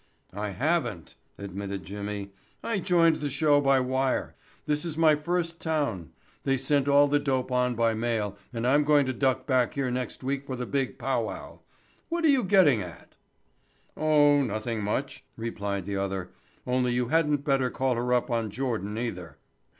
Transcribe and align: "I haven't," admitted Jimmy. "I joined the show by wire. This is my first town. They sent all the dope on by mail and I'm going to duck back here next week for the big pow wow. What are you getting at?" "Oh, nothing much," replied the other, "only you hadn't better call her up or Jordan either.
"I 0.33 0.49
haven't," 0.49 1.13
admitted 1.37 1.83
Jimmy. 1.85 2.31
"I 2.63 2.79
joined 2.79 3.17
the 3.17 3.29
show 3.29 3.61
by 3.61 3.79
wire. 3.79 4.33
This 4.65 4.83
is 4.83 4.97
my 4.97 5.15
first 5.15 5.61
town. 5.61 6.11
They 6.43 6.57
sent 6.57 6.87
all 6.87 7.07
the 7.07 7.19
dope 7.19 7.51
on 7.51 7.75
by 7.75 7.93
mail 7.93 8.35
and 8.51 8.65
I'm 8.65 8.83
going 8.83 9.05
to 9.05 9.13
duck 9.13 9.45
back 9.45 9.75
here 9.75 9.91
next 9.91 10.23
week 10.23 10.43
for 10.43 10.55
the 10.55 10.65
big 10.65 10.97
pow 10.97 11.25
wow. 11.25 11.59
What 12.09 12.25
are 12.25 12.29
you 12.29 12.43
getting 12.43 12.81
at?" 12.81 13.13
"Oh, 13.95 14.41
nothing 14.41 14.81
much," 14.83 15.23
replied 15.37 15.85
the 15.85 15.97
other, 15.97 16.31
"only 16.65 16.93
you 16.93 17.09
hadn't 17.09 17.45
better 17.45 17.69
call 17.69 17.93
her 17.93 18.11
up 18.11 18.31
or 18.31 18.47
Jordan 18.47 18.97
either. 18.97 19.37